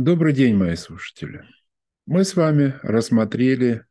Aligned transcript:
Добрый 0.00 0.32
день, 0.32 0.54
мои 0.54 0.76
слушатели. 0.76 1.42
Мы 2.06 2.22
с 2.22 2.36
вами 2.36 2.78
рассмотрели, 2.84 3.84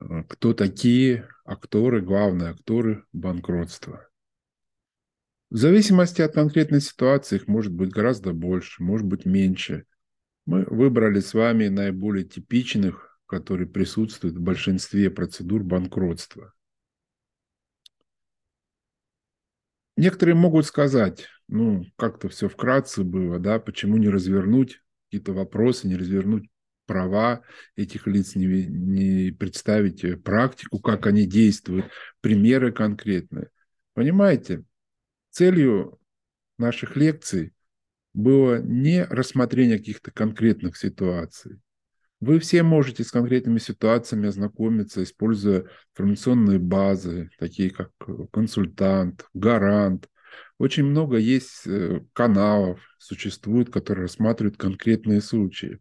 э, 0.00 0.22
кто 0.26 0.54
такие 0.54 1.28
акторы, 1.44 2.00
главные 2.00 2.52
акторы 2.52 3.04
банкротства. 3.12 4.08
В 5.50 5.58
зависимости 5.58 6.22
от 6.22 6.32
конкретной 6.32 6.80
ситуации 6.80 7.36
их 7.36 7.46
может 7.46 7.74
быть 7.74 7.90
гораздо 7.90 8.32
больше, 8.32 8.82
может 8.82 9.06
быть 9.06 9.26
меньше. 9.26 9.84
Мы 10.46 10.64
выбрали 10.64 11.20
с 11.20 11.34
вами 11.34 11.68
наиболее 11.68 12.24
типичных, 12.24 13.20
которые 13.26 13.68
присутствуют 13.68 14.36
в 14.36 14.40
большинстве 14.40 15.10
процедур 15.10 15.62
банкротства. 15.62 16.54
Некоторые 19.98 20.36
могут 20.36 20.64
сказать, 20.64 21.26
ну, 21.48 21.84
как-то 21.96 22.30
все 22.30 22.48
вкратце 22.48 23.04
было, 23.04 23.38
да, 23.38 23.58
почему 23.58 23.98
не 23.98 24.08
развернуть 24.08 24.80
какие-то 25.06 25.32
вопросы, 25.32 25.88
не 25.88 25.96
развернуть 25.96 26.48
права 26.86 27.42
этих 27.74 28.06
лиц, 28.06 28.34
не, 28.34 28.46
не 28.66 29.32
представить 29.32 30.04
э, 30.04 30.16
практику, 30.16 30.78
как 30.78 31.06
они 31.06 31.26
действуют, 31.26 31.86
примеры 32.20 32.72
конкретные. 32.72 33.48
Понимаете, 33.94 34.64
целью 35.30 35.98
наших 36.58 36.96
лекций 36.96 37.52
было 38.14 38.62
не 38.62 39.04
рассмотрение 39.04 39.78
каких-то 39.78 40.10
конкретных 40.10 40.76
ситуаций. 40.76 41.60
Вы 42.20 42.38
все 42.38 42.62
можете 42.62 43.04
с 43.04 43.10
конкретными 43.10 43.58
ситуациями 43.58 44.28
ознакомиться, 44.28 45.02
используя 45.02 45.66
информационные 45.92 46.58
базы, 46.58 47.28
такие 47.38 47.70
как 47.70 47.90
консультант, 48.32 49.26
гарант, 49.34 50.08
очень 50.58 50.84
много 50.84 51.16
есть 51.16 51.66
э, 51.66 52.00
каналов, 52.12 52.80
существует, 52.98 53.70
которые 53.70 54.04
рассматривают 54.04 54.56
конкретные 54.56 55.20
случаи. 55.20 55.80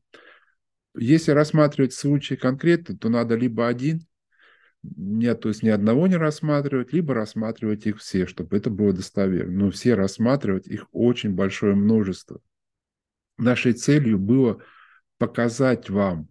Если 0.97 1.31
рассматривать 1.31 1.93
случаи 1.93 2.35
конкретно, 2.35 2.97
то 2.97 3.09
надо 3.09 3.35
либо 3.35 3.67
один, 3.67 4.05
нет, 4.95 5.41
то 5.41 5.49
есть 5.49 5.63
ни 5.63 5.69
одного 5.69 6.07
не 6.07 6.15
рассматривать, 6.15 6.93
либо 6.93 7.13
рассматривать 7.13 7.85
их 7.85 7.99
все, 7.99 8.27
чтобы 8.27 8.57
это 8.57 8.69
было 8.69 8.93
достоверно. 8.93 9.65
Но 9.65 9.71
все 9.71 9.95
рассматривать 9.95 10.67
их 10.67 10.87
очень 10.91 11.33
большое 11.33 11.75
множество. 11.75 12.39
Нашей 13.37 13.73
целью 13.73 14.19
было 14.19 14.61
показать 15.17 15.89
вам, 15.89 16.29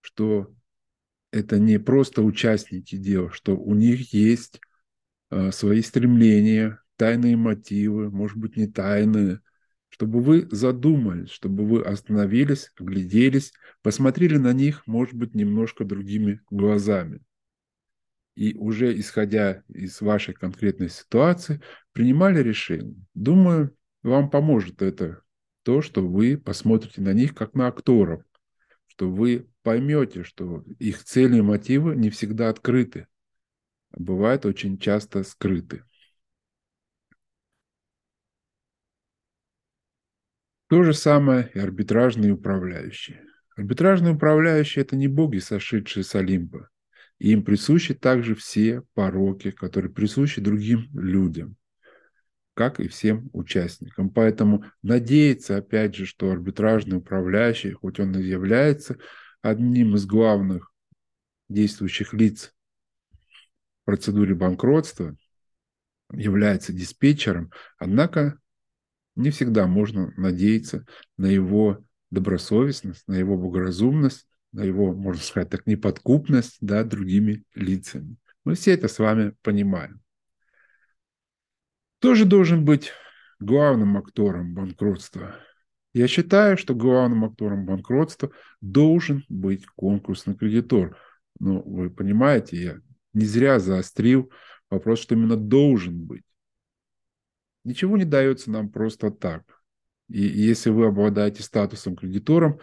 что 0.00 0.54
это 1.32 1.58
не 1.58 1.78
просто 1.78 2.22
участники 2.22 2.96
дела, 2.96 3.30
что 3.32 3.56
у 3.56 3.74
них 3.74 4.12
есть 4.12 4.60
э, 5.30 5.50
свои 5.50 5.82
стремления, 5.82 6.80
тайные 6.96 7.36
мотивы, 7.36 8.10
может 8.10 8.36
быть, 8.36 8.56
не 8.56 8.66
тайные, 8.66 9.40
чтобы 9.88 10.20
вы 10.20 10.48
задумались, 10.50 11.30
чтобы 11.30 11.66
вы 11.66 11.82
остановились, 11.82 12.70
огляделись, 12.78 13.52
посмотрели 13.82 14.36
на 14.36 14.52
них, 14.52 14.86
может 14.86 15.14
быть, 15.14 15.34
немножко 15.34 15.84
другими 15.84 16.40
глазами. 16.50 17.20
И 18.34 18.54
уже 18.54 18.98
исходя 18.98 19.62
из 19.68 20.00
вашей 20.02 20.34
конкретной 20.34 20.90
ситуации, 20.90 21.62
принимали 21.92 22.42
решение. 22.42 22.96
Думаю, 23.14 23.74
вам 24.02 24.28
поможет 24.28 24.82
это 24.82 25.22
то, 25.62 25.80
что 25.80 26.06
вы 26.06 26.36
посмотрите 26.36 27.00
на 27.00 27.14
них 27.14 27.34
как 27.34 27.54
на 27.54 27.68
акторов, 27.68 28.22
что 28.86 29.10
вы 29.10 29.48
поймете, 29.62 30.22
что 30.22 30.62
их 30.78 31.02
цели 31.02 31.38
и 31.38 31.42
мотивы 31.42 31.96
не 31.96 32.10
всегда 32.10 32.50
открыты, 32.50 33.08
а 33.90 34.00
бывают 34.00 34.46
очень 34.46 34.78
часто 34.78 35.22
скрыты. 35.24 35.82
То 40.68 40.82
же 40.82 40.94
самое 40.94 41.50
и 41.54 41.58
арбитражные 41.58 42.32
управляющие. 42.32 43.22
Арбитражные 43.56 44.14
управляющие– 44.14 44.82
это 44.84 44.96
не 44.96 45.06
боги, 45.06 45.38
сошедшие 45.38 46.02
с 46.02 46.14
Олимпа. 46.14 46.68
И 47.18 47.30
им 47.30 47.44
присущи 47.44 47.94
также 47.94 48.34
все 48.34 48.82
пороки, 48.94 49.50
которые 49.50 49.92
присущи 49.92 50.40
другим 50.40 50.88
людям, 50.92 51.56
как 52.54 52.80
и 52.80 52.88
всем 52.88 53.30
участникам. 53.32 54.10
Поэтому 54.10 54.64
надеяться, 54.82 55.56
опять 55.56 55.94
же, 55.94 56.04
что 56.04 56.30
арбитражный 56.30 56.98
управляющий, 56.98 57.72
хоть 57.72 58.00
он 58.00 58.18
и 58.18 58.24
является 58.24 58.98
одним 59.40 59.94
из 59.94 60.04
главных 60.04 60.72
действующих 61.48 62.12
лиц 62.12 62.52
в 63.82 63.84
процедуре 63.86 64.34
банкротства, 64.34 65.16
является 66.12 66.72
диспетчером, 66.72 67.52
однако 67.78 68.38
не 69.16 69.30
всегда 69.30 69.66
можно 69.66 70.12
надеяться 70.16 70.86
на 71.16 71.26
его 71.26 71.82
добросовестность, 72.10 73.08
на 73.08 73.14
его 73.14 73.36
богоразумность, 73.36 74.28
на 74.52 74.62
его, 74.62 74.92
можно 74.92 75.22
сказать 75.22 75.50
так, 75.50 75.66
неподкупность 75.66 76.58
да, 76.60 76.84
другими 76.84 77.44
лицами. 77.54 78.16
Мы 78.44 78.54
все 78.54 78.72
это 78.72 78.88
с 78.88 78.98
вами 78.98 79.34
понимаем. 79.42 80.00
Кто 81.98 82.14
же 82.14 82.24
должен 82.24 82.64
быть 82.64 82.92
главным 83.40 83.96
актором 83.96 84.54
банкротства? 84.54 85.34
Я 85.94 86.08
считаю, 86.08 86.58
что 86.58 86.74
главным 86.74 87.24
актором 87.24 87.64
банкротства 87.64 88.30
должен 88.60 89.24
быть 89.28 89.66
конкурсный 89.66 90.36
кредитор. 90.36 90.96
Но 91.40 91.62
вы 91.62 91.90
понимаете, 91.90 92.56
я 92.62 92.76
не 93.14 93.24
зря 93.24 93.58
заострил 93.58 94.30
вопрос, 94.70 95.00
что 95.00 95.14
именно 95.14 95.36
должен 95.36 96.04
быть. 96.04 96.22
Ничего 97.66 97.96
не 97.96 98.04
дается 98.04 98.48
нам 98.52 98.70
просто 98.70 99.10
так. 99.10 99.42
И 100.08 100.20
если 100.22 100.70
вы 100.70 100.86
обладаете 100.86 101.42
статусом 101.42 101.96
кредитором, 101.96 102.60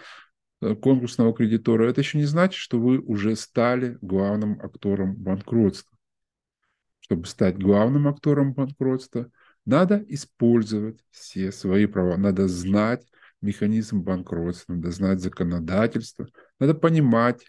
э, 0.61 0.75
конкурсного 0.75 1.33
кредитора, 1.33 1.89
это 1.89 1.99
еще 1.99 2.17
не 2.17 2.23
значит, 2.23 2.55
что 2.55 2.79
вы 2.79 2.99
уже 2.99 3.35
стали 3.35 3.97
главным 4.01 4.61
актором 4.61 5.15
банкротства. 5.15 5.97
Чтобы 7.01 7.25
стать 7.25 7.57
главным 7.57 8.07
актором 8.07 8.53
банкротства, 8.53 9.29
надо 9.65 10.01
использовать 10.07 11.03
все 11.11 11.51
свои 11.51 11.85
права, 11.85 12.15
надо 12.15 12.47
знать 12.47 13.05
механизм 13.41 14.03
банкротства, 14.03 14.73
надо 14.73 14.91
знать 14.91 15.19
законодательство, 15.19 16.29
надо 16.59 16.75
понимать, 16.75 17.45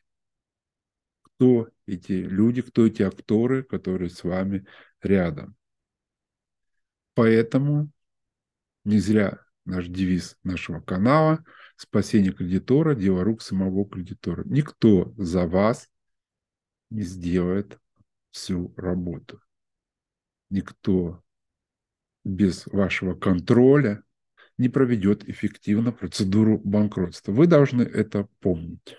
кто 1.22 1.68
эти 1.86 2.14
люди, 2.14 2.62
кто 2.62 2.86
эти 2.86 3.02
акторы, 3.02 3.62
которые 3.62 4.10
с 4.10 4.24
вами 4.24 4.66
рядом. 5.00 5.54
Поэтому 7.14 7.90
не 8.84 8.98
зря 8.98 9.40
наш 9.64 9.86
девиз 9.86 10.36
нашего 10.42 10.80
канала 10.80 11.44
«Спасение 11.76 12.32
кредитора– 12.32 12.94
дело 12.96 13.24
рук 13.24 13.42
самого 13.42 13.88
кредитора». 13.88 14.44
Никто 14.44 15.12
за 15.16 15.46
вас 15.46 15.88
не 16.90 17.02
сделает 17.02 17.78
всю 18.30 18.74
работу. 18.76 19.40
Никто 20.50 21.22
без 22.24 22.66
вашего 22.66 23.14
контроля 23.14 24.02
не 24.56 24.68
проведет 24.68 25.28
эффективно 25.28 25.92
процедуру 25.92 26.58
банкротства. 26.58 27.32
Вы 27.32 27.46
должны 27.46 27.82
это 27.82 28.28
помнить. 28.40 28.96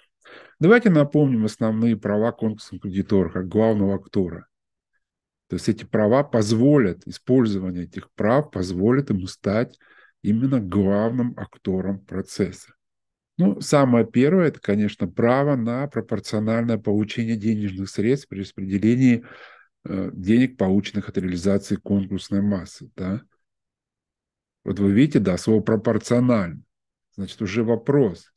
Давайте 0.59 0.89
напомним 0.89 1.45
основные 1.45 1.95
права 1.95 2.31
конкурсного 2.31 2.81
кредитора 2.81 3.29
как 3.29 3.47
главного 3.47 3.95
актора– 3.95 4.47
то 5.47 5.55
есть 5.55 5.69
эти 5.69 5.83
права 5.83 6.23
позволят, 6.23 7.05
использование 7.07 7.83
этих 7.83 8.11
прав 8.11 8.51
позволит 8.51 9.09
ему 9.09 9.27
стать 9.27 9.77
именно 10.21 10.59
главным 10.59 11.33
актором 11.37 11.99
процесса. 11.99 12.73
Ну, 13.37 13.59
самое 13.59 14.07
первое, 14.07 14.47
это, 14.47 14.59
конечно, 14.59 15.07
право 15.07 15.55
на 15.55 15.87
пропорциональное 15.87 16.77
получение 16.77 17.35
денежных 17.35 17.89
средств 17.89 18.29
при 18.29 18.39
распределении 18.39 19.25
э, 19.83 20.09
денег, 20.13 20.57
полученных 20.57 21.09
от 21.09 21.17
реализации 21.17 21.75
конкурсной 21.75 22.41
массы. 22.41 22.89
Да? 22.95 23.21
Вот 24.63 24.79
вы 24.79 24.93
видите, 24.93 25.19
да, 25.19 25.37
слово 25.37 25.61
пропорционально. 25.61 26.61
Значит, 27.15 27.41
уже 27.41 27.63
вопрос. 27.63 28.31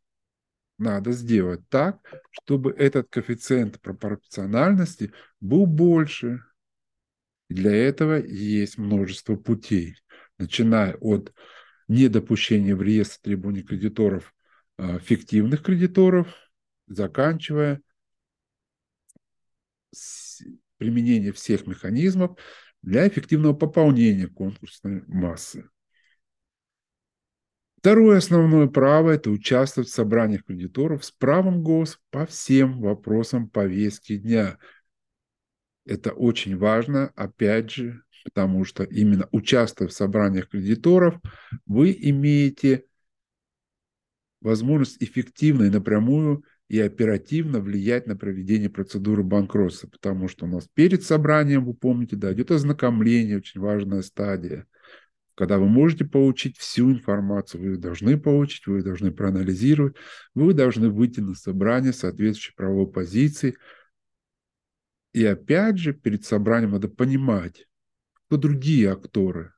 Надо 0.78 1.12
сделать 1.12 1.61
так, 1.69 1.99
чтобы 2.31 2.72
этот 2.72 3.08
коэффициент 3.08 3.81
пропорциональности 3.81 5.12
был 5.40 5.66
больше, 5.66 6.43
для 7.49 7.75
этого 7.75 8.15
есть 8.15 8.79
множество 8.79 9.37
путей, 9.37 9.97
начиная 10.37 10.95
от 10.97 11.33
недопущения 11.89 12.77
в 12.77 12.83
реестр 12.83 13.21
требований 13.23 13.62
кредиторов 13.62 14.35
э, 14.77 14.99
фиктивных 15.00 15.62
кредиторов, 15.62 16.29
заканчивая 16.87 17.81
применение 20.77 21.33
всех 21.33 21.67
механизмов 21.67 22.39
для 22.83 23.09
эффективного 23.09 23.55
пополнения 23.55 24.29
конкурсной 24.29 25.03
массы. 25.06 25.69
Второе 27.79 28.19
основное 28.19 28.67
право– 28.67 29.11
это 29.12 29.31
участвовать 29.31 29.89
в 29.89 29.95
собраниях 29.95 30.45
кредиторов 30.45 31.05
с 31.05 31.11
правом 31.12 31.62
голоса 31.62 31.97
по 32.11 32.27
всем 32.27 32.81
вопросам 32.81 33.49
повестки 33.49 34.19
дня– 34.19 34.59
это 35.88 36.12
очень 36.12 36.56
важно, 36.56 37.12
опять 37.17 37.70
же, 37.70 38.02
потому 38.25 38.64
что 38.64 38.85
именно 38.85 39.29
участвуя 39.32 39.88
в 39.88 39.93
собраниях 39.93 40.49
кредиторов, 40.49 41.20
вы 41.67 41.96
имеете 41.99 42.85
возможность 44.40 45.02
эффективно 45.02 45.64
и 45.64 45.70
напрямую 45.70 46.44
и 46.69 46.79
оперативно 46.81 47.61
влиять 47.61 48.06
на 48.06 48.14
проведение 48.14 48.69
процедуры 48.69 49.23
банкротства, 49.23 49.88
потому 49.88 50.29
что 50.29 50.44
у 50.44 50.49
нас 50.49 50.69
перед 50.75 51.02
собранием, 51.02 51.64
вы 51.64 51.75
помните, 51.75 52.14
да, 52.14 52.32
идет 52.32 52.50
ознакомление, 52.50 53.38
очень 53.38 53.61
важная 53.61 54.02
стадия, 54.02 54.67
когда 55.38 55.58
вы 55.58 55.69
можете 55.69 56.05
получить 56.05 56.58
всю 56.58 56.90
информацию, 56.90 57.62
вы 57.62 57.76
должны 57.76 58.19
получить, 58.19 58.67
вы 58.67 58.82
должны 58.82 59.12
проанализировать, 59.12 59.94
вы 60.35 60.52
должны 60.52 60.90
выйти 60.90 61.20
на 61.20 61.35
собрание 61.35 61.93
соответствующей 61.93 62.56
правовой 62.56 62.90
позиции. 62.90 63.56
И 65.12 65.25
опять 65.25 65.78
же, 65.78 65.93
перед 65.93 66.25
собранием 66.25 66.72
надо 66.72 66.88
понимать, 66.88 67.66
кто 68.26 68.37
другие 68.37 68.93
акторы, 68.93 69.52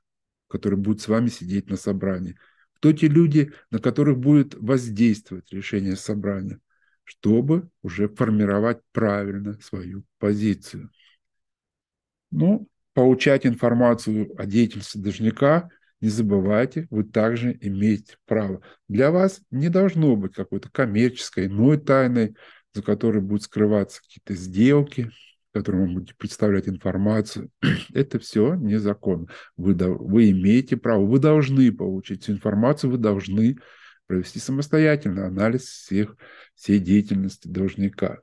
которые 0.48 0.78
будут 0.78 1.00
с 1.00 1.08
вами 1.08 1.28
сидеть 1.28 1.68
на 1.68 1.76
собрании, 1.76 2.38
кто 2.74 2.92
те 2.92 3.08
люди, 3.08 3.52
на 3.70 3.78
которых 3.78 4.18
будет 4.18 4.54
воздействовать 4.54 5.52
решение 5.52 5.96
собрания– 5.96 6.60
чтобы 7.10 7.68
уже 7.82 8.08
формировать 8.08 8.78
правильно 8.92 9.58
свою 9.60 10.04
позицию. 10.20 10.92
Ну, 12.30 12.68
получать 12.94 13.44
информацию 13.46 14.32
о 14.40 14.46
деятельности 14.46 14.96
должника, 14.96 15.70
не 16.00 16.08
забывайте, 16.08 16.86
вы 16.88 17.02
также 17.02 17.58
имеете 17.60 18.16
право. 18.26 18.62
Для 18.86 19.10
вас 19.10 19.40
не 19.50 19.68
должно 19.68 20.14
быть 20.14 20.34
какой-то 20.34 20.70
коммерческой, 20.70 21.46
иной 21.46 21.78
тайной, 21.78 22.36
за 22.74 22.82
которой 22.82 23.20
будут 23.20 23.42
скрываться 23.42 24.00
какие-то 24.02 24.34
сделки, 24.34 25.10
которым 25.52 25.86
вы 25.86 25.94
будете 25.94 26.14
представлять 26.14 26.68
информацию. 26.68 27.50
Это 27.94 28.18
все 28.18 28.54
незаконно. 28.54 29.26
Вы, 29.56 29.74
вы 29.74 30.30
имеете 30.30 30.76
право, 30.76 31.04
вы 31.04 31.18
должны 31.18 31.72
получить 31.72 32.22
всю 32.22 32.32
информацию, 32.32 32.90
вы 32.90 32.98
должны 32.98 33.58
провести 34.06 34.38
самостоятельно 34.38 35.26
анализ 35.26 35.62
всех, 35.62 36.16
всей 36.54 36.78
деятельности 36.78 37.48
должника 37.48 38.20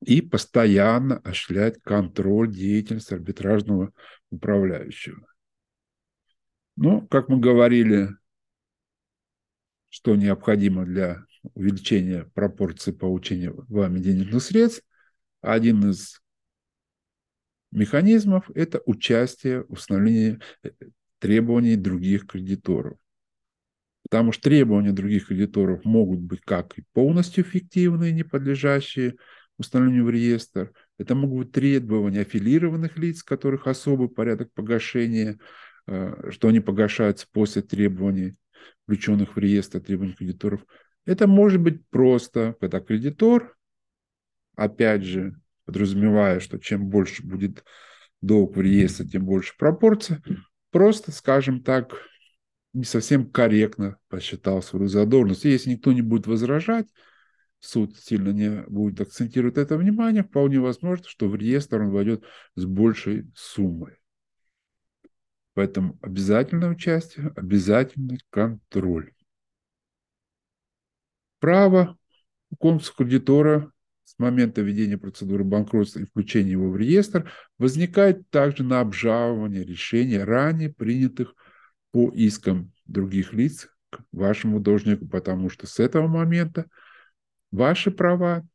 и 0.00 0.20
постоянно 0.20 1.18
осуществлять 1.18 1.80
контроль 1.82 2.52
деятельности 2.52 3.14
арбитражного 3.14 3.92
управляющего. 4.30 5.26
Ну, 6.76 7.06
как 7.08 7.28
мы 7.28 7.40
говорили, 7.40 8.10
что 9.88 10.14
необходимо 10.14 10.84
для 10.84 11.24
увеличения 11.54 12.30
пропорции 12.34 12.92
получения 12.92 13.50
вами 13.50 13.98
денежных 13.98 14.42
средств, 14.42 14.84
один 15.40 15.90
из 15.90 16.20
механизмов– 17.70 18.50
это 18.54 18.80
участие 18.86 19.64
в 19.64 19.72
установлении 19.72 20.38
э, 20.62 20.70
требований 21.18 21.76
других 21.76 22.26
кредиторов. 22.26 22.98
Потому 24.02 24.32
что 24.32 24.44
требования 24.44 24.92
других 24.92 25.26
кредиторов 25.26 25.84
могут 25.84 26.20
быть 26.20 26.40
как 26.40 26.78
и 26.78 26.84
полностью 26.92 27.44
фиктивные, 27.44 28.12
не 28.12 28.22
подлежащие 28.22 29.16
установлению 29.58 30.04
в 30.04 30.10
реестр. 30.10 30.72
Это 30.98 31.14
могут 31.14 31.46
быть 31.46 31.52
требования 31.52 32.20
аффилированных 32.20 32.96
лиц, 32.96 33.22
которых 33.22 33.66
особый 33.66 34.08
порядок 34.08 34.52
погашения, 34.54 35.38
э, 35.86 36.30
что 36.30 36.48
они 36.48 36.60
погашаются 36.60 37.26
после 37.30 37.62
требований, 37.62 38.36
включенных 38.84 39.36
в 39.36 39.38
реестр 39.38 39.80
требований 39.80 40.14
кредиторов. 40.14 40.64
Это 41.04 41.26
может 41.26 41.60
быть 41.60 41.82
просто, 41.90 42.56
когда 42.60 42.80
кредитор, 42.80 43.57
опять 44.58 45.04
же, 45.04 45.40
подразумевая, 45.64 46.40
что 46.40 46.58
чем 46.58 46.88
больше 46.88 47.24
будет 47.24 47.64
долг 48.20 48.56
в 48.56 48.60
реестре, 48.60 49.06
тем 49.06 49.24
больше 49.24 49.56
пропорция, 49.56 50.20
просто, 50.70 51.12
скажем 51.12 51.62
так, 51.62 51.94
не 52.74 52.82
совсем 52.82 53.30
корректно 53.30 53.98
посчитал 54.08 54.60
свою 54.60 54.88
задолженность. 54.88 55.44
Если 55.44 55.70
никто 55.70 55.92
не 55.92 56.02
будет 56.02 56.26
возражать, 56.26 56.88
суд 57.60 57.96
сильно 57.96 58.30
не 58.30 58.62
будет 58.62 59.00
акцентировать 59.00 59.58
это 59.58 59.76
внимание, 59.76 60.24
вполне 60.24 60.58
возможно, 60.58 61.04
что 61.08 61.28
в 61.28 61.36
реестр 61.36 61.82
он 61.82 61.90
войдет 61.90 62.24
с 62.56 62.64
большей 62.64 63.30
суммой. 63.36 63.96
Поэтому 65.54 65.96
обязательное 66.02 66.70
участие, 66.70 67.32
обязательный 67.36 68.20
контроль. 68.30 69.12
Право 71.38 71.96
у 72.50 72.78
кредитора 72.78 73.72
с 74.08 74.18
момента 74.18 74.62
введения 74.62 74.96
процедуры 74.96 75.44
банкротства 75.44 76.00
и 76.00 76.06
включения 76.06 76.52
его 76.52 76.70
в 76.70 76.78
реестр 76.78 77.30
возникает 77.58 78.28
также 78.30 78.62
на 78.62 78.80
обжалование 78.80 79.64
решений 79.64 80.16
ранее 80.16 80.72
принятых 80.72 81.34
по 81.92 82.10
искам 82.12 82.72
других 82.86 83.34
лиц 83.34 83.68
к 83.90 84.00
вашему 84.12 84.60
должнику, 84.60 85.06
потому 85.06 85.50
что 85.50 85.66
с 85.66 85.78
этого 85.78 86.08
момента 86.08 86.70
ваши 87.50 87.90
права 87.90 88.46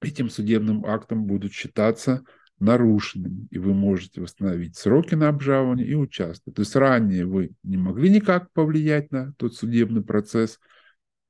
этим 0.00 0.28
судебным 0.28 0.84
актом 0.86 1.24
будут 1.24 1.52
считаться 1.52 2.24
нарушенными, 2.58 3.46
и 3.52 3.58
вы 3.58 3.74
можете 3.74 4.22
восстановить 4.22 4.76
сроки 4.76 5.14
на 5.14 5.28
обжалование 5.28 5.86
и 5.86 5.94
участвовать. 5.94 6.56
То 6.56 6.62
есть 6.62 6.74
ранее 6.74 7.26
вы 7.26 7.52
не 7.62 7.76
могли 7.76 8.10
никак 8.10 8.50
повлиять 8.52 9.12
на 9.12 9.34
тот 9.34 9.54
судебный 9.54 10.02
процесс, 10.02 10.58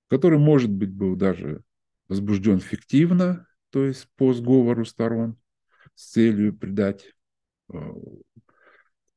который, 0.08 0.38
может 0.38 0.70
быть, 0.70 0.92
был 0.92 1.14
даже 1.14 1.62
возбужден 2.14 2.60
фиктивно, 2.60 3.46
то 3.70 3.84
есть 3.84 4.08
по 4.16 4.32
сговору 4.32 4.84
сторон 4.84 5.36
с 5.94 6.12
целью 6.12 6.56
придать 6.56 7.12
э, 7.72 7.78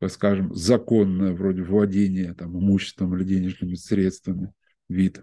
скажем, 0.08 0.54
законное 0.54 1.34
вроде 1.34 1.64
владения 1.64 2.34
там, 2.34 2.58
имуществом 2.58 3.16
или 3.16 3.24
денежными 3.24 3.76
средствами 3.76 4.54
вид. 4.90 5.22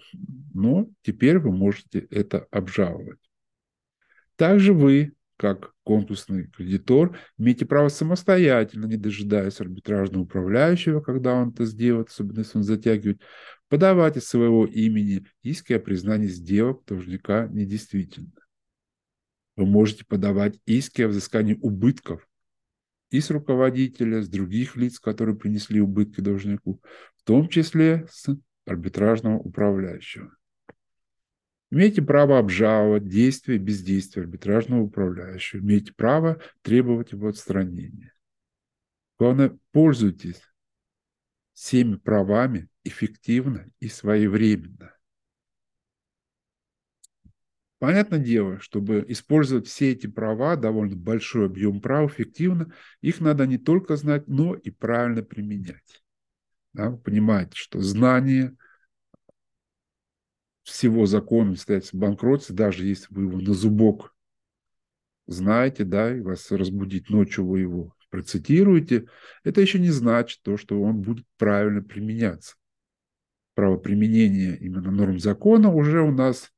Но 0.53 0.89
теперь 1.03 1.39
вы 1.39 1.53
можете 1.53 2.01
это 2.11 2.47
обжаловать. 2.51 3.19
Также 4.37 4.73
вы, 4.73 5.13
как 5.37 5.73
конкурсный 5.83 6.49
кредитор, 6.49 7.19
имеете 7.39 7.67
право 7.67 7.89
самостоятельно, 7.89 8.87
не 8.87 8.97
дожидаясь 8.97 9.61
арбитражного 9.61 10.23
управляющего, 10.23 11.01
когда 11.01 11.35
он 11.35 11.51
это 11.51 11.65
сделает, 11.65 12.09
особенно 12.09 12.41
если 12.41 12.59
он 12.59 12.65
затягивает, 12.65 13.21
подавать 13.69 14.17
из 14.17 14.27
своего 14.27 14.67
имени 14.67 15.27
иски 15.43 15.73
о 15.73 15.81
признании 15.81 16.29
сделок 16.29 16.85
должника 16.87 17.49
недействительно. 17.49 18.31
Вы 19.57 19.67
можете 19.67 20.05
подавать 20.05 20.59
иски 20.67 21.03
о 21.03 21.09
взыскании 21.09 21.59
убытков 21.61 22.27
и 23.11 23.21
с 23.21 23.31
руководителя, 23.31 24.23
с 24.23 24.29
других 24.29 24.77
лиц, 24.77 24.99
которые 24.99 25.37
принесли 25.37 25.81
убытки 25.81 26.21
должнику, 26.21 26.81
в 27.17 27.23
том 27.25 27.49
числе 27.49 28.07
с 28.11 28.29
арбитражного 28.67 29.39
управляющего. 29.39 30.35
Имеете 31.75 32.03
право 32.03 32.39
обжаловать 32.39 33.09
действия 33.09 33.57
и 33.57 33.59
бездействия 33.59 34.23
арбитражного 34.23 34.83
управляющего. 34.83 35.59
Имеете 35.59 35.93
право 35.93 36.41
требовать 36.63 37.11
его 37.11 37.27
отстранения. 37.27 38.15
Главное, 39.19 39.59
пользуйтесь 39.73 40.41
всеми 41.53 41.97
правами 41.97 42.69
эффективно 42.85 43.67
и 43.81 43.89
своевременно. 43.89 44.95
Понятное 47.81 48.21
дело, 48.21 48.61
чтобы 48.61 49.05
использовать 49.09 49.67
все 49.67 49.91
эти 49.91 50.07
права, 50.07 50.55
довольно 50.55 50.95
большой 50.95 51.47
объем 51.47 51.81
прав 51.81 52.13
эффективно, 52.13 52.73
их 53.01 53.19
надо 53.19 53.49
не 53.49 53.59
только 53.59 53.97
знать, 53.97 54.29
но 54.29 54.55
и 54.55 54.71
правильно 54.71 55.25
применять. 55.25 56.05
Да, 56.73 56.91
вы 56.91 56.99
понимаете, 56.99 57.57
что 57.57 57.81
знание 57.81 58.57
всего 60.65 61.07
закона 61.07 61.53
обстоятельств 61.53 61.95
банкротства, 61.95 62.57
даже 62.57 62.87
если 62.87 63.07
вы 63.11 63.25
его 63.25 63.41
на 63.41 63.53
зубок 63.55 64.15
знаете, 65.27 65.85
да, 65.85 66.15
и 66.15 66.21
вас 66.21 66.51
разбудить 66.51 67.09
ночью, 67.09 67.47
вы 67.47 67.61
его 67.61 67.95
процитируете, 68.11 69.07
это 69.43 69.61
еще 69.61 69.79
не 69.79 69.91
значит 69.91 70.41
то, 70.43 70.57
что 70.57 70.81
он 70.83 71.01
будет 71.01 71.27
правильно 71.39 71.83
применяться. 71.83 72.57
Правоприменение 73.55 74.57
именно 74.59 74.91
норм 74.91 75.19
закона 75.19 75.73
уже 75.73 76.03
у 76.03 76.11
нас 76.11 76.53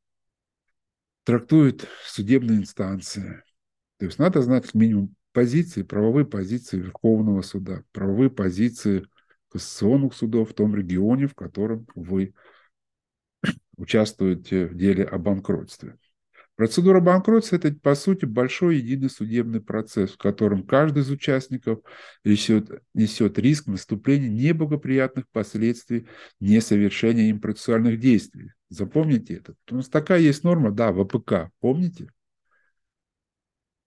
трактует 1.25 1.87
судебная 2.05 2.57
инстанция. 2.57 3.45
То 3.99 4.07
есть 4.07 4.19
надо 4.19 4.43
знать 4.43 4.75
минимум 4.75 5.15
позиции, 5.33 5.83
правовые 5.83 6.27
позиции 6.27 6.79
Верховного 6.79 7.43
суда, 7.43 7.83
правовые 7.93 8.31
позиции 8.31 9.07
кассационных 9.49 10.15
судов 10.15 10.51
в 10.51 10.55
том 10.55 10.75
регионе, 10.75 11.27
в 11.27 11.35
котором 11.35 11.87
вы 11.95 12.35
участвуете 13.77 14.67
в 14.67 14.77
деле 14.77 15.05
о 15.05 15.19
банкротстве. 15.19 15.97
Процедура 16.57 17.01
банкротства– 17.01 17.57
это, 17.57 17.75
по 17.75 17.95
сути, 17.95 18.25
большой 18.25 18.77
единый 18.77 19.11
судебный 19.11 19.61
процесс, 19.61 20.13
в 20.13 20.17
котором 20.17 20.67
каждый 20.67 21.03
из 21.03 21.11
участников 21.11 21.81
несет, 22.25 22.83
несет 22.95 23.39
риск 23.39 23.67
наступления 23.67 24.31
неблагоприятных 24.31 25.29
последствий 25.29 26.09
несовершения 26.41 27.29
им 27.29 27.43
процессуальных 27.43 28.01
действий. 28.01 28.53
Запомните 28.71 29.35
это. 29.35 29.55
У 29.71 29.77
нас 29.77 29.91
такая 29.91 30.21
есть 30.21 30.45
норма, 30.45 30.71
да, 30.71 30.93
в 30.93 31.01
АПК, 31.01 31.53
помните? 31.61 32.09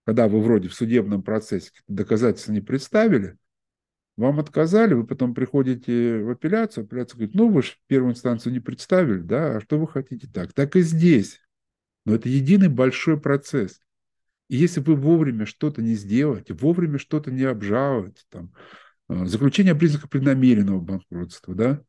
Когда 0.06 0.28
вы 0.28 0.40
вроде 0.40 0.70
в 0.70 0.76
судебном 0.76 1.24
процессе 1.24 1.72
доказательства 1.88 2.52
не 2.52 2.62
представили, 2.62 3.36
Вам 4.20 4.38
отказали, 4.42 4.96
вы 4.96 5.08
потом 5.08 5.34
приходите 5.34 6.22
в 6.22 6.30
апелляцию, 6.32 6.84
апелляция 6.84 7.20
говорит, 7.20 7.36
ну 7.36 7.50
вы 7.50 7.64
же 7.64 7.76
первую 7.88 8.12
инстанцию 8.12 8.52
не 8.52 8.60
представили, 8.60 9.22
да, 9.22 9.56
а 9.56 9.62
что 9.62 9.80
вы 9.80 9.88
хотите 9.88 10.28
так? 10.28 10.52
Так 10.52 10.76
и 10.76 10.82
здесь. 10.82 11.40
Но 12.04 12.16
это 12.16 12.28
единый 12.28 12.68
большой 12.68 13.18
процесс. 13.18 13.80
И 14.50 14.58
если 14.58 14.82
вы 14.82 14.98
вовремя 14.98 15.46
что-то 15.46 15.82
не 15.82 15.94
сделаете, 15.94 16.54
вовремя 16.54 17.00
что-то 17.00 17.32
не 17.32 17.44
обжалуете, 17.44 18.24
там, 18.28 18.52
э, 19.08 19.26
заключение 19.26 19.72
о 19.72 19.78
признаках 19.78 20.10
преднамеренного 20.10 20.82
банкротства, 20.82 21.56
да, 21.56 21.82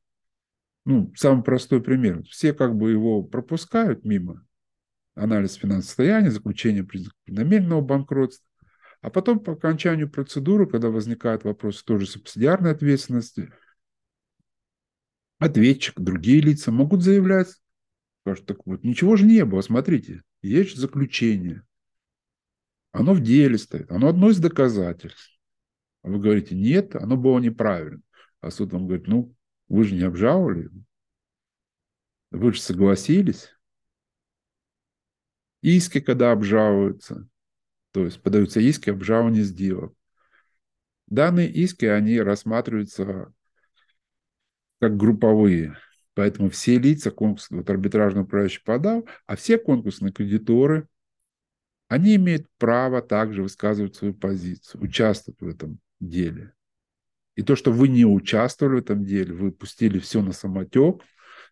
ну, 0.84 1.12
самый 1.16 1.42
простой 1.42 1.82
пример. 1.82 2.22
Все 2.28 2.52
как 2.52 2.76
бы 2.76 2.92
его 2.92 3.24
пропускают 3.24 4.04
мимо, 4.04 4.46
анализ 5.16 5.54
финансового 5.54 5.82
состояния, 5.82 6.30
заключение 6.30 6.84
признаков 6.84 7.18
преднамеренного 7.24 7.80
банкротства, 7.80 8.46
а 9.00 9.10
потом 9.10 9.40
по 9.40 9.52
окончанию 9.52 10.10
процедуры, 10.10 10.66
когда 10.66 10.88
возникают 10.90 11.44
вопросы 11.44 11.84
тоже 11.84 12.06
субсидиарной 12.06 12.72
ответственности, 12.72 13.52
ответчик, 15.38 15.98
другие 15.98 16.40
лица 16.40 16.70
могут 16.70 17.02
заявлять, 17.02 17.48
скажут, 18.22 18.46
так 18.46 18.66
вот, 18.66 18.84
ничего 18.84 19.16
же 19.16 19.24
не 19.24 19.44
было, 19.44 19.62
смотрите, 19.62 20.22
есть 20.42 20.76
заключение, 20.76 21.64
оно 22.92 23.14
в 23.14 23.22
деле 23.22 23.56
стоит, 23.56 23.90
оно 23.90 24.08
одно 24.08 24.30
из 24.30 24.38
доказательств. 24.38 25.38
А 26.02 26.08
вы 26.08 26.18
говорите, 26.18 26.54
нет, 26.54 26.96
оно 26.96 27.16
было 27.16 27.38
неправильно. 27.38 28.00
А 28.40 28.50
суд 28.50 28.72
вам 28.72 28.86
говорит, 28.86 29.06
ну, 29.06 29.34
вы 29.68 29.84
же 29.84 29.94
не 29.94 30.02
обжаловали, 30.02 30.70
вы 32.30 32.52
же 32.52 32.60
согласились. 32.60 33.50
Иски, 35.62 36.00
когда 36.00 36.32
обжалуются, 36.32 37.28
то 37.92 38.04
есть 38.04 38.22
подаются 38.22 38.60
иски 38.60 38.90
обжалования 38.90 39.42
сделок. 39.42 39.94
Данные 41.06 41.50
иски, 41.50 41.86
они 41.86 42.20
рассматриваются 42.20 43.32
как 44.80 44.96
групповые. 44.96 45.76
Поэтому 46.14 46.50
все 46.50 46.78
лица 46.78 47.10
конкурс, 47.10 47.50
вот 47.50 47.68
арбитражный 47.70 48.22
управляющий 48.22 48.62
подал, 48.64 49.08
а 49.26 49.36
все 49.36 49.58
конкурсные 49.58 50.12
кредиторы 50.12 50.88
они 51.90 52.14
имеют 52.14 52.46
право 52.56 53.02
также 53.02 53.42
высказывать 53.42 53.96
свою 53.96 54.14
позицию, 54.14 54.80
участвовать 54.80 55.40
в 55.40 55.48
этом 55.48 55.80
деле. 55.98 56.54
И 57.34 57.42
то, 57.42 57.56
что 57.56 57.72
вы 57.72 57.88
не 57.88 58.04
участвовали 58.04 58.76
в 58.76 58.84
этом 58.84 59.04
деле, 59.04 59.34
вы 59.34 59.50
пустили 59.50 59.98
все 59.98 60.22
на 60.22 60.32
самотек, 60.32 61.02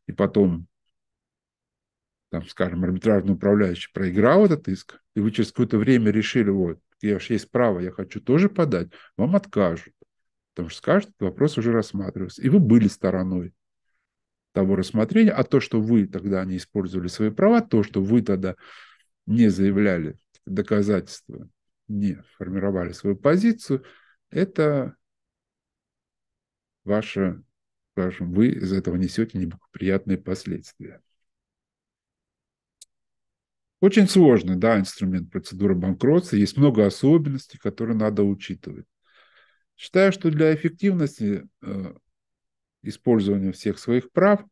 и 0.06 0.12
потом, 0.12 0.68
там, 2.30 2.46
скажем, 2.46 2.84
арбитражный 2.84 3.34
управляющий 3.34 3.90
проиграл 3.92 4.44
этот 4.44 4.68
иск, 4.68 5.00
и 5.14 5.20
вы 5.20 5.30
через 5.30 5.50
какое-то 5.50 5.78
время 5.78 6.10
решили, 6.10 6.50
вот, 6.50 6.80
я 7.00 7.18
же 7.18 7.32
есть 7.34 7.50
право, 7.50 7.80
я 7.80 7.90
хочу 7.90 8.20
тоже 8.20 8.48
подать, 8.48 8.90
вам 9.16 9.36
откажут. 9.36 9.94
Потому 10.54 10.70
что 10.70 10.78
скажут, 10.78 11.10
вопрос 11.20 11.56
уже 11.56 11.72
рассматривался. 11.72 12.42
И 12.42 12.48
вы 12.48 12.58
были 12.58 12.88
стороной 12.88 13.54
того 14.52 14.74
рассмотрения, 14.74 15.30
а 15.30 15.44
то, 15.44 15.60
что 15.60 15.80
вы 15.80 16.06
тогда 16.06 16.44
не 16.44 16.56
использовали 16.56 17.06
свои 17.08 17.30
права, 17.30 17.60
то, 17.60 17.82
что 17.82 18.02
вы 18.02 18.22
тогда 18.22 18.56
не 19.26 19.48
заявляли 19.48 20.18
доказательства, 20.46 21.48
не 21.86 22.20
формировали 22.36 22.92
свою 22.92 23.14
позицию, 23.14 23.84
это 24.30 24.96
ваше, 26.84 27.42
скажем, 27.92 28.32
вы 28.32 28.48
из 28.48 28.72
этого 28.72 28.96
несете 28.96 29.38
неблагоприятные 29.38 30.18
последствия. 30.18 31.00
Очень 33.80 34.08
сложный, 34.08 34.56
да, 34.56 34.78
инструмент 34.78 35.30
процедуры 35.30 35.74
банкротства. 35.74 36.36
Есть 36.36 36.56
много 36.56 36.84
особенностей, 36.84 37.58
которые 37.58 37.96
надо 37.96 38.24
учитывать. 38.24 38.86
Считаю, 39.76 40.10
что 40.10 40.30
для 40.30 40.52
эффективности 40.52 41.48
э, 41.62 41.94
использования 42.82 43.52
всех 43.52 43.78
своих 43.78 44.10
прав, 44.10 44.44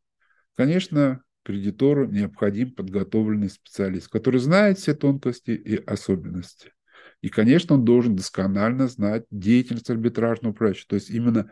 конечно, 0.55 1.23
кредитору 1.43 2.07
необходим 2.07 2.73
подготовленный 2.73 3.51
специалист, 3.51 4.09
который 4.09 4.39
знает 4.39 4.79
все 4.79 4.95
тонкости 4.95 5.51
и 5.51 5.77
особенности. 5.77 6.73
И, 7.21 7.29
конечно, 7.29 7.75
он 7.75 7.85
должен 7.85 8.15
досконально 8.15 8.87
знать 8.87 9.25
деятельность 9.31 9.91
арбитражного 9.91 10.53
управляющего, 10.53 10.89
то 10.91 10.95
есть 10.97 11.11
именно 11.11 11.51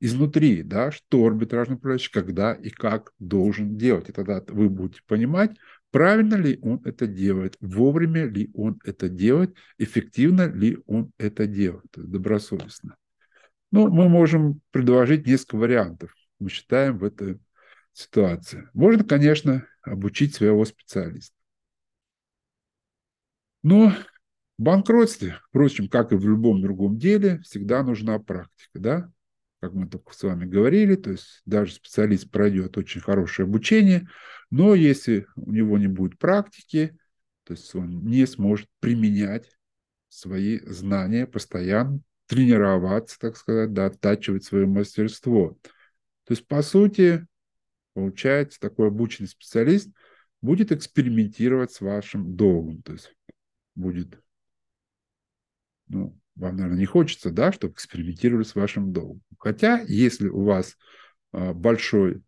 изнутри, 0.00 0.62
да, 0.62 0.90
что 0.90 1.24
арбитражный 1.24 1.76
управляющий, 1.76 2.12
когда 2.12 2.52
и 2.52 2.70
как 2.70 3.12
должен 3.18 3.76
делать. 3.76 4.08
И 4.08 4.12
тогда 4.12 4.42
вы 4.48 4.68
будете 4.68 5.00
понимать, 5.06 5.56
правильно 5.96 6.34
ли 6.34 6.58
он 6.60 6.82
это 6.84 7.06
делает, 7.06 7.56
вовремя 7.58 8.26
ли 8.26 8.50
он 8.52 8.78
это 8.84 9.08
делает, 9.08 9.56
эффективно 9.78 10.46
ли 10.46 10.76
он 10.84 11.10
это 11.16 11.46
делает, 11.46 11.88
добросовестно. 11.94 12.96
Ну, 13.72 13.88
мы 13.88 14.06
можем 14.10 14.60
предложить 14.72 15.26
несколько 15.26 15.56
вариантов. 15.56 16.14
Мы 16.38 16.50
считаем 16.50 16.98
в 16.98 17.04
этой 17.04 17.40
ситуация. 17.94 18.68
Можно, 18.74 19.04
конечно, 19.04 19.66
обучить 19.80 20.34
своего 20.34 20.66
специалиста. 20.66 21.34
Но 23.62 23.88
в 24.58 24.62
банкротстве, 24.62 25.38
впрочем, 25.48 25.88
как 25.88 26.12
и 26.12 26.16
в 26.16 26.28
любом 26.28 26.60
другом 26.60 26.98
деле, 26.98 27.38
всегда 27.38 27.82
нужна 27.82 28.18
практика, 28.18 28.78
да? 28.78 29.12
Как 29.66 29.74
мы 29.74 29.88
только 29.88 30.14
с 30.14 30.22
вами 30.22 30.44
говорили, 30.44 30.94
то 30.94 31.10
есть 31.10 31.42
даже 31.44 31.72
специалист 31.72 32.30
пройдет 32.30 32.78
очень 32.78 33.00
хорошее 33.00 33.46
обучение, 33.46 34.08
но 34.48 34.76
если 34.76 35.26
у 35.34 35.50
него 35.50 35.76
не 35.76 35.88
будет 35.88 36.20
практики, 36.20 36.96
то 37.42 37.54
есть 37.54 37.74
он 37.74 38.04
не 38.04 38.26
сможет 38.26 38.68
применять 38.78 39.50
свои 40.08 40.60
знания 40.60 41.26
постоянно, 41.26 41.98
тренироваться, 42.28 43.18
так 43.18 43.36
сказать, 43.36 43.72
да, 43.72 43.86
оттачивать 43.86 44.44
свое 44.44 44.66
мастерство. 44.66 45.58
То 46.22 46.34
есть, 46.34 46.46
по 46.46 46.62
сути, 46.62 47.26
получается, 47.92 48.60
такой 48.60 48.86
обученный 48.86 49.28
специалист 49.28 49.90
будет 50.42 50.70
экспериментировать 50.70 51.72
с 51.72 51.80
вашим 51.80 52.36
долгом. 52.36 52.82
То 52.82 52.92
есть 52.92 53.12
будет, 53.74 54.22
ну, 55.88 56.16
вам, 56.36 56.56
наверное, 56.56 56.78
не 56.78 56.86
хочется, 56.86 57.30
да, 57.30 57.50
чтобы 57.52 57.74
экспериментировали 57.74 58.44
с 58.44 58.54
вашим 58.54 58.92
долгом. 58.92 59.22
Хотя, 59.38 59.80
если 59.88 60.28
у 60.28 60.44
вас 60.44 60.76
а, 61.32 61.52
большой 61.52 62.22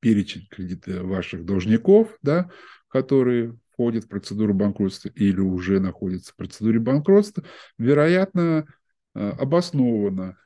перечень 0.00 0.46
кредита 0.50 1.02
ваших 1.02 1.44
должников, 1.44 2.16
да, 2.22 2.50
которые 2.88 3.58
входят 3.72 4.04
в 4.04 4.08
процедуру 4.08 4.54
банкротства 4.54 5.08
или 5.10 5.40
уже 5.40 5.80
находятся 5.80 6.32
в 6.32 6.36
процедуре 6.36 6.78
банкротства, 6.78 7.44
вероятно, 7.78 8.66
а, 9.14 9.30
обоснованно 9.32 10.38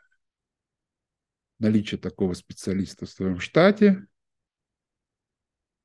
наличие 1.58 1.98
такого 1.98 2.34
специалиста 2.34 3.06
в 3.06 3.10
своем 3.10 3.40
штате, 3.40 4.06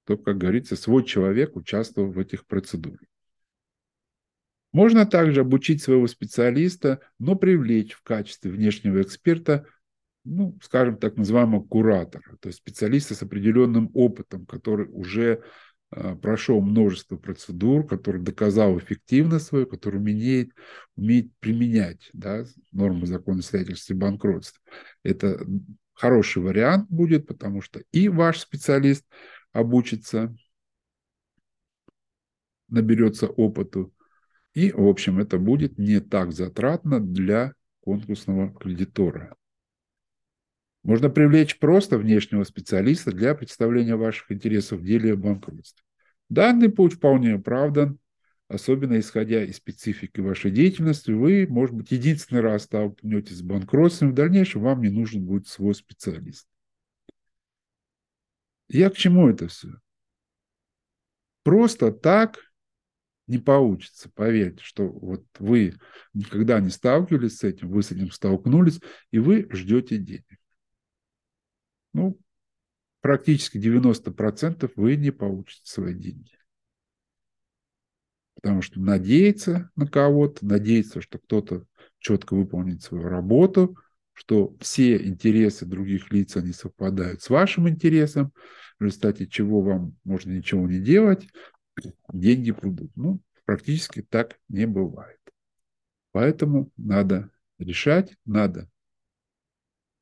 то, 0.06 0.18
как 0.18 0.38
говорится, 0.38 0.76
свой 0.76 1.06
человек 1.06 1.56
участвовал 1.56 2.12
в 2.12 2.20
этих 2.20 2.46
процедурах. 2.46 3.09
Можно 4.72 5.06
также 5.06 5.42
обучить 5.42 5.82
своего 5.82 6.08
специалиста, 6.08 7.00
но 7.18 7.36
привлечь 7.36 7.94
в 7.94 8.04
качестве 8.04 8.52
внешнего 8.52 9.02
эксперта, 9.02 9.66
ну, 10.24 10.58
скажем, 10.62 10.98
так 10.98 11.18
называемого 11.18 11.64
куратора, 11.64 12.38
то 12.40 12.48
есть 12.50 12.60
специалиста 12.60 13.16
с 13.16 13.24
определенным 13.24 13.90
опытом, 13.94 14.46
который 14.46 14.88
уже 14.88 15.44
а, 15.92 16.16
прошел 16.16 16.62
множество 16.62 17.18
процедур, 17.18 17.88
который 17.88 18.22
доказал 18.22 18.78
эффективность 18.78 19.48
свою, 19.48 19.66
который 19.66 19.98
умеет, 19.98 20.52
умеет 20.96 21.34
применять 21.40 22.10
да, 22.14 22.44
нормы 22.72 23.08
закона 23.08 23.42
свидетельства 23.42 23.96
банкротства. 23.96 24.62
Это 25.04 25.44
хороший 25.94 26.44
вариант 26.44 26.88
будет, 26.90 27.26
потому 27.26 27.62
что 27.62 27.82
и 27.92 28.08
ваш 28.08 28.40
специалист 28.40 29.04
обучится, 29.52 30.36
наберется 32.68 33.28
опыту, 33.28 33.92
и, 34.60 34.72
в 34.72 34.88
общем, 34.88 35.20
это 35.20 35.38
будет 35.38 35.78
не 35.78 36.02
так 36.02 36.34
затратно 36.34 37.00
для 37.00 37.54
конкурсного 37.80 38.54
кредитора. 38.54 39.36
Можно 40.84 41.10
привлечь 41.10 41.60
просто 41.60 41.98
внешнего 41.98 42.44
специалиста 42.44 43.12
для 43.12 43.36
представления 43.36 43.96
ваших 43.96 44.32
интересов 44.32 44.80
в 44.80 44.86
деле 44.86 45.14
о 45.14 45.18
банкротстве. 45.18 45.84
Данный 46.30 46.70
путь 46.70 46.94
вполне 46.94 47.36
оправдан, 47.36 48.00
особенно 48.50 49.00
исходя 49.00 49.44
из 49.44 49.58
специфики 49.58 50.20
вашей 50.20 50.52
деятельности. 50.52 51.12
Вы, 51.12 51.48
может 51.48 51.76
быть, 51.76 51.92
единственный 51.92 52.42
раз 52.42 52.64
столкнетесь 52.64 53.38
с 53.38 53.42
банкротством, 53.42 54.12
в 54.12 54.16
дальнейшем 54.16 54.62
вам 54.62 54.82
не 54.82 54.90
нужен 54.90 55.24
будет 55.24 55.48
свой 55.48 55.74
специалист. 55.74 56.48
Я 58.68 58.90
к 58.90 58.96
чему 58.96 59.30
это 59.30 59.48
все? 59.48 59.70
Просто 61.44 61.92
так 61.92 62.40
не 63.30 63.38
получится, 63.38 64.10
поверьте, 64.14 64.62
что 64.64 64.88
вот 64.88 65.24
вы 65.40 65.76
никогда 66.14 66.60
не 66.60 66.70
сталкивались 66.70 67.38
с 67.38 67.44
этим, 67.44 67.70
вы 67.70 67.84
с 67.84 67.92
этим 67.92 68.12
столкнулись, 68.12 68.82
и 69.12 69.20
вы 69.20 69.48
ждете 69.52 69.98
денег 69.98 70.26
ну, 71.94 72.20
практически 73.02 73.58
90% 73.58 74.72
вы 74.76 74.96
не 74.96 75.12
получите 75.12 75.62
свои 75.64 75.94
деньги. 75.94 76.32
Потому 78.36 78.62
что 78.62 78.80
надеяться 78.80 79.70
на 79.76 79.86
кого-то, 79.86 80.46
надеяться, 80.46 81.02
что 81.02 81.20
кто-то 81.20 81.66
четко 82.00 82.36
выполнить 82.36 82.84
свою 82.84 83.04
работу, 83.10 83.78
что 84.14 84.56
все 84.60 84.98
интересы 84.98 85.66
других 85.66 86.12
лиц, 86.12 86.38
они 86.38 86.54
совпадают 86.54 87.22
с 87.22 87.30
вашим 87.30 87.68
интересом, 87.68 88.32
в 88.80 88.84
результате 88.84 89.28
чего 89.28 89.62
вам 89.62 89.98
можно 90.06 90.32
ничего 90.32 90.68
не 90.68 90.80
делать, 90.80 91.28
деньги 92.12 92.52
придут. 92.52 92.92
Ну, 92.96 93.22
практически 93.46 94.02
так 94.02 94.40
не 94.48 94.66
бывает. 94.66 95.20
Поэтому 96.12 96.72
надо 96.78 97.32
решать, 97.58 98.16
надо, 98.26 98.70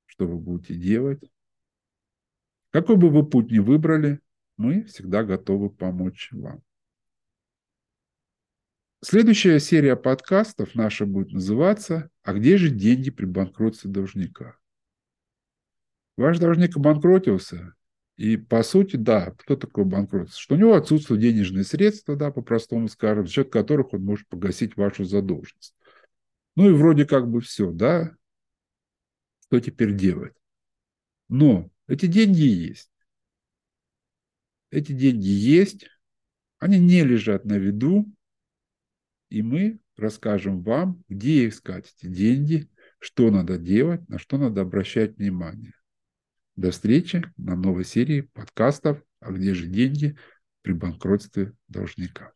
что 0.06 0.28
вы 0.28 0.38
будете 0.38 0.76
делать. 0.76 1.22
Какой 2.72 2.98
бы 2.98 3.10
вы 3.10 3.28
путь 3.28 3.52
ни 3.52 3.60
выбрали, 3.60 4.20
мы 4.58 4.84
всегда 4.84 5.24
готовы 5.24 5.70
помочь 5.70 6.30
вам. 6.32 6.62
Следующая 9.04 9.60
серия 9.60 9.96
подкастов 9.96 10.74
наша 10.74 11.06
будет 11.06 11.32
называться 11.32 12.10
«А 12.24 12.34
где 12.34 12.58
же 12.58 12.72
деньги 12.72 13.12
при 13.12 13.26
банкротстве 13.26 13.92
должника?» 13.92 14.58
Ваш 16.18 16.40
должник 16.40 16.76
обанкротился, 16.76 17.76
и 18.18 18.36
по 18.36 18.64
сути, 18.64 18.96
да, 18.96 19.32
кто 19.38 19.56
такой 19.56 19.86
банкротство? 19.86 20.42
Что 20.42 20.56
у 20.56 20.58
него 20.58 20.74
отсутствуют 20.74 21.22
денежные 21.22 21.64
средства, 21.64 22.16
да, 22.16 22.32
по-простому 22.32 22.88
скажем, 22.88 23.28
за 23.28 23.34
счет 23.34 23.52
которых 23.52 23.94
он 23.94 24.04
может 24.04 24.28
погасить 24.28 24.76
вашу 24.76 25.06
задолженность. 25.06 25.76
Ну 26.56 26.70
и 26.70 26.74
вроде 26.74 27.06
как 27.06 27.30
бы 27.30 27.42
все, 27.42 27.72
да, 27.72 28.16
что 29.44 29.60
теперь 29.60 29.96
делать? 29.96 30.34
Но 31.30 31.70
эти 31.88 32.08
деньги 32.08 32.42
есть. 32.42 32.92
Эти 34.72 34.94
деньги 34.94 35.28
есть, 35.28 35.88
они 36.58 36.80
не 36.80 37.04
лежат 37.04 37.46
на 37.46 37.58
виду, 37.60 38.12
и 39.30 39.44
мы 39.44 39.80
расскажем 39.96 40.64
вам, 40.64 41.04
где 41.08 41.48
искать 41.48 41.94
эти 41.98 42.10
деньги, 42.12 42.68
что 43.00 43.30
надо 43.30 43.60
делать, 43.60 44.10
на 44.10 44.18
что 44.18 44.40
надо 44.40 44.62
обращать 44.62 45.18
внимание. 45.18 45.74
До 46.58 46.72
встречи 46.72 47.24
на 47.38 47.56
новой 47.56 47.86
серии 47.86 48.22
подкастов 48.22 49.04
«А 49.20 49.32
где 49.32 49.54
же 49.54 49.68
деньги 49.68 50.18
при 50.64 50.74
банкротстве 50.74 51.54
должника?» 51.68 52.34